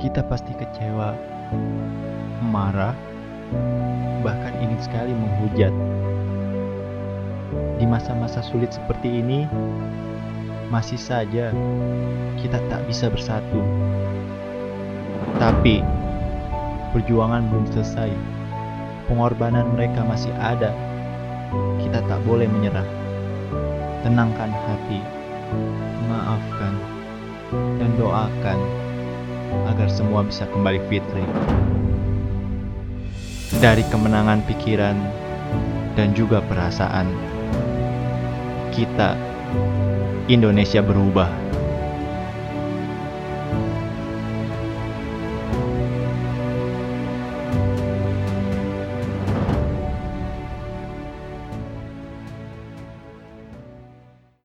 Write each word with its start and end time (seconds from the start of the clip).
Kita 0.00 0.24
pasti 0.24 0.56
kecewa, 0.56 1.12
marah, 2.48 2.96
bahkan 4.24 4.56
ingin 4.64 4.80
sekali 4.80 5.12
menghujat. 5.12 5.68
Di 7.76 7.84
masa-masa 7.84 8.40
sulit 8.40 8.72
seperti 8.72 9.20
ini, 9.20 9.44
masih 10.72 10.96
saja 10.96 11.52
kita 12.40 12.56
tak 12.72 12.80
bisa 12.88 13.12
bersatu. 13.12 13.60
Tapi 15.36 15.84
perjuangan 16.96 17.52
belum 17.52 17.68
selesai. 17.68 18.08
Pengorbanan 19.04 19.76
mereka 19.76 20.00
masih 20.00 20.32
ada. 20.40 20.72
Kita 21.76 22.00
tak 22.08 22.24
boleh 22.24 22.48
menyerah. 22.48 22.88
Tenangkan 24.00 24.48
hati, 24.48 25.04
maafkan, 26.08 26.72
dan 27.76 27.92
doakan 28.00 28.88
agar 29.68 29.88
semua 29.90 30.22
bisa 30.22 30.46
kembali 30.48 30.80
fitri. 30.86 31.24
Dari 33.60 33.84
kemenangan 33.90 34.46
pikiran 34.46 34.96
dan 35.98 36.14
juga 36.14 36.38
perasaan, 36.40 37.10
kita 38.70 39.18
Indonesia 40.30 40.80
berubah. 40.80 41.49